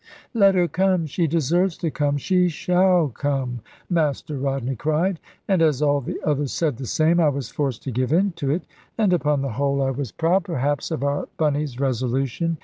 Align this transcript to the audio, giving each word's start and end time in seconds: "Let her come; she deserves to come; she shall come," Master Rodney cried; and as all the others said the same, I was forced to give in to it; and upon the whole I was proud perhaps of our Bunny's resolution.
"Let 0.33 0.55
her 0.55 0.67
come; 0.67 1.05
she 1.05 1.27
deserves 1.27 1.77
to 1.77 1.91
come; 1.91 2.17
she 2.17 2.49
shall 2.49 3.09
come," 3.09 3.59
Master 3.87 4.35
Rodney 4.39 4.75
cried; 4.75 5.19
and 5.47 5.61
as 5.61 5.79
all 5.79 6.01
the 6.01 6.19
others 6.25 6.51
said 6.51 6.77
the 6.77 6.87
same, 6.87 7.19
I 7.19 7.29
was 7.29 7.49
forced 7.49 7.83
to 7.83 7.91
give 7.91 8.11
in 8.11 8.31
to 8.37 8.49
it; 8.49 8.63
and 8.97 9.13
upon 9.13 9.43
the 9.43 9.51
whole 9.51 9.79
I 9.79 9.91
was 9.91 10.11
proud 10.11 10.43
perhaps 10.45 10.89
of 10.89 11.03
our 11.03 11.29
Bunny's 11.37 11.79
resolution. 11.79 12.57